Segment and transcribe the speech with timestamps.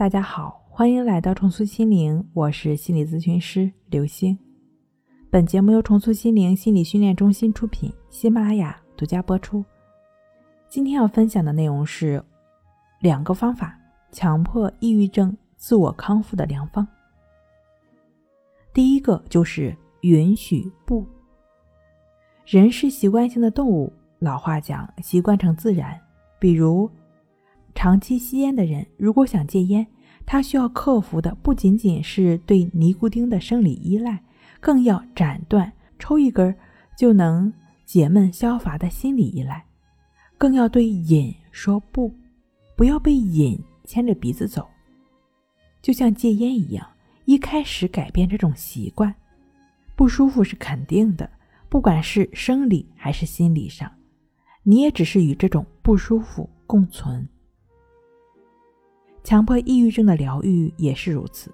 [0.00, 4.38] 大家好，欢迎来到重塑心灵，我是心理咨询师刘星。
[5.28, 9.62] 本节目由重塑心灵心理训练中心出品，喜马拉雅独家播出。
[10.70, 12.24] 今天要分享的内容是
[13.00, 13.78] 两个方法，
[14.10, 16.88] 强迫抑郁症自我康复的良方。
[18.72, 21.06] 第一个就是允许不。
[22.46, 25.94] 人是习惯性的动物，老话讲，习惯成自然。
[26.38, 26.90] 比如。
[27.74, 29.86] 长期吸烟的人，如果想戒烟，
[30.26, 34.22] 他需要克服的不仅仅是对尼古丁的生理依赖，
[34.60, 36.54] 更要斩断抽一根
[36.96, 37.52] 就能
[37.84, 39.64] 解闷消乏的心理依赖，
[40.36, 42.14] 更要对瘾说不，
[42.76, 44.68] 不要被瘾牵着鼻子走。
[45.82, 46.86] 就像戒烟一样，
[47.24, 49.14] 一开始改变这种习惯，
[49.96, 51.28] 不舒服是肯定的，
[51.68, 53.90] 不管是生理还是心理上，
[54.62, 57.26] 你也只是与这种不舒服共存。
[59.22, 61.52] 强迫抑郁症的疗愈也是如此。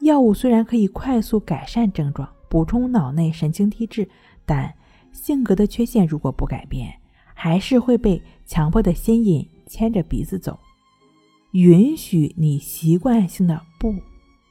[0.00, 4.08] 药物虽然可以快速改善症状、补充脑内神经递质，
[4.46, 4.72] 但
[5.12, 6.92] 性格的缺陷如果不改变，
[7.34, 10.58] 还是会被强迫的心瘾牵着鼻子走。
[11.52, 13.94] 允许你习惯性的不，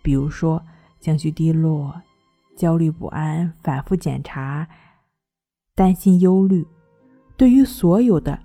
[0.01, 0.61] 比如说
[0.99, 1.93] 情绪低落、
[2.55, 4.67] 焦虑不安、反复检查、
[5.75, 6.65] 担心忧虑，
[7.37, 8.37] 对于所有的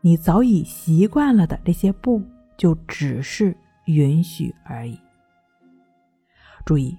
[0.00, 2.20] 你早已习惯了的这些不。
[2.58, 3.56] 就只是
[3.86, 4.98] 允许而已。
[6.66, 6.94] 注意，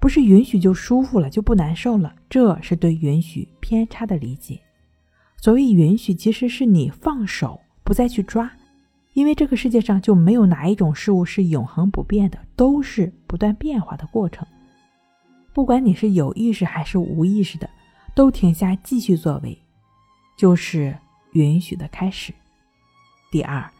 [0.00, 4.58] 不是允许就舒服了，就不难受了，这是对允许偏差的理解。
[5.36, 8.50] 所谓允许，其实是你放手，不再去抓，
[9.12, 14.44] 因为这个世界上就没有哪一种事物是永恒不变的，都是不断变化的过程。
[15.52, 17.70] 不管你是有意识还是无意识的，
[18.14, 19.56] 都停下继续作为，
[20.36, 20.98] 就是
[21.34, 22.34] 允许的开始。
[23.30, 23.70] 第二。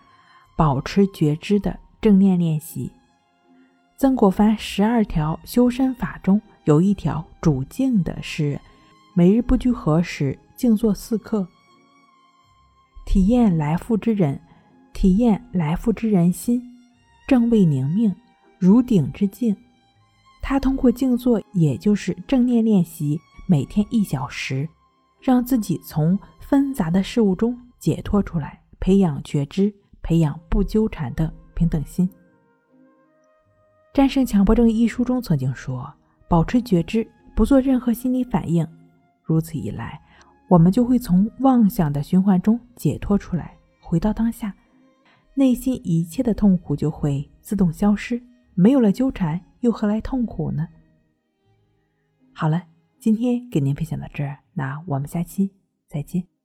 [0.56, 2.90] 保持觉知的正念练习。
[3.96, 8.60] 曾国藩十二条修身法中有一条主静的是：
[9.14, 11.46] 每日不拘何时静坐四刻，
[13.04, 14.40] 体验来复之人，
[14.92, 16.62] 体验来复之人心，
[17.26, 18.14] 正位宁命，
[18.58, 19.56] 如鼎之静。
[20.42, 24.68] 他通过静坐，也就是正念练习，每天一小时，
[25.20, 29.74] 让自己从纷杂的事物中解脱出来，培养觉知。
[30.06, 32.08] 培养不纠缠的平等心。
[33.92, 35.92] 《战胜强迫症》一书中曾经说
[36.30, 38.64] ：“保持觉知，不做任何心理反应，
[39.24, 40.00] 如此一来，
[40.46, 44.54] 我们就会从妄想的循环中解脱出来，回到当下，
[45.34, 48.22] 内心一切的痛苦就会自动消失。
[48.54, 50.68] 没有了纠缠，又何来痛苦呢？”
[52.32, 52.62] 好了，
[53.00, 55.50] 今天给您分享到这儿，那我们下期
[55.88, 56.35] 再见。